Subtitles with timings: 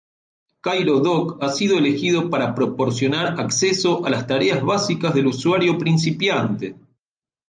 [0.61, 6.75] Cairo-Dock ha sido elegido para proporcionar acceso a las tareas básicas del usuario principiante.